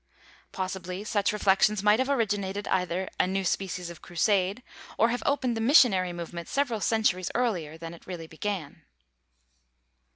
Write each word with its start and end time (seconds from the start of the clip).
Possibly 0.51 1.03
such 1.03 1.31
reflections 1.31 1.83
might 1.83 1.99
have 1.99 2.09
originated 2.09 2.67
either 2.69 3.07
a 3.19 3.27
new 3.27 3.45
species 3.45 3.91
of 3.91 4.01
crusade, 4.01 4.63
or 4.97 5.09
have 5.09 5.21
opened 5.27 5.55
the 5.55 5.61
missionary 5.61 6.11
movement 6.11 6.47
several 6.47 6.81
centuries 6.81 7.29
earlier 7.35 7.77
than 7.77 7.93
it 7.93 8.07
really 8.07 8.25
began. 8.25 8.81